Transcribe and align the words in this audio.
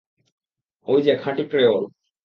ঐ 0.87 0.93
যে 1.01 1.13
খাঁটি 1.15 1.43
ক্রেওল। 1.43 1.83